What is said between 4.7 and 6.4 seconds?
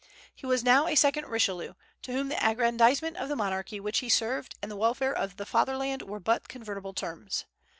the welfare of Fatherland were